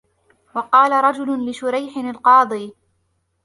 وَقَالَ 0.55 1.03
رَجُلٌ 1.03 1.49
لِشُرَيْحٍ 1.49 1.97
الْقَاضِي 1.97 2.73